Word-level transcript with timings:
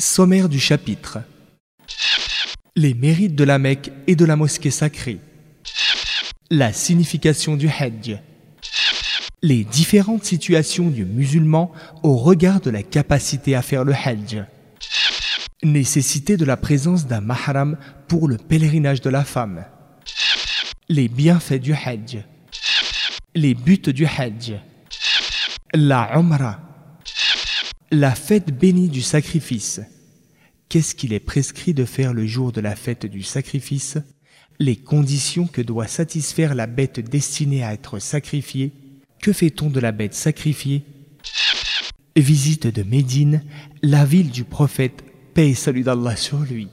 Sommaire 0.00 0.48
du 0.48 0.58
chapitre. 0.58 1.18
Les 2.74 2.94
mérites 2.94 3.34
de 3.34 3.44
la 3.44 3.58
Mecque 3.58 3.92
et 4.06 4.16
de 4.16 4.24
la 4.24 4.34
mosquée 4.34 4.70
sacrée. 4.70 5.18
La 6.50 6.72
signification 6.72 7.54
du 7.54 7.68
Hajj. 7.68 8.18
Les 9.42 9.62
différentes 9.62 10.24
situations 10.24 10.88
du 10.88 11.04
musulman 11.04 11.70
au 12.02 12.16
regard 12.16 12.62
de 12.62 12.70
la 12.70 12.82
capacité 12.82 13.54
à 13.54 13.60
faire 13.60 13.84
le 13.84 13.92
Hajj. 13.92 14.42
Nécessité 15.62 16.38
de 16.38 16.46
la 16.46 16.56
présence 16.56 17.06
d'un 17.06 17.20
mahram 17.20 17.76
pour 18.08 18.26
le 18.26 18.38
pèlerinage 18.38 19.02
de 19.02 19.10
la 19.10 19.22
femme. 19.22 19.66
Les 20.88 21.08
bienfaits 21.08 21.60
du 21.60 21.74
Hajj. 21.74 22.24
Les 23.34 23.52
buts 23.52 23.92
du 23.92 24.06
Hajj. 24.06 24.54
La 25.74 26.16
Umrah 26.18 26.70
la 27.90 28.14
fête 28.14 28.56
bénie 28.56 28.88
du 28.88 29.02
sacrifice. 29.02 29.80
Qu'est-ce 30.70 30.94
qu'il 30.94 31.12
est 31.12 31.18
prescrit 31.18 31.74
de 31.74 31.84
faire 31.84 32.14
le 32.14 32.26
jour 32.26 32.52
de 32.52 32.60
la 32.60 32.76
fête 32.76 33.04
du 33.04 33.24
sacrifice? 33.24 33.98
Les 34.60 34.76
conditions 34.76 35.48
que 35.48 35.60
doit 35.60 35.88
satisfaire 35.88 36.54
la 36.54 36.68
bête 36.68 37.00
destinée 37.00 37.64
à 37.64 37.72
être 37.72 37.98
sacrifiée. 37.98 38.72
Que 39.20 39.32
fait-on 39.32 39.68
de 39.68 39.80
la 39.80 39.90
bête 39.90 40.14
sacrifiée? 40.14 40.84
Visite 42.14 42.68
de 42.68 42.84
Médine, 42.84 43.42
la 43.82 44.04
ville 44.04 44.30
du 44.30 44.44
prophète, 44.44 45.02
paix 45.34 45.54
salut 45.54 45.82
d'Allah 45.82 46.14
sur 46.14 46.38
lui. 46.38 46.68